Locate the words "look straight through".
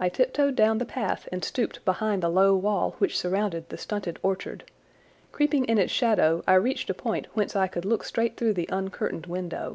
7.84-8.54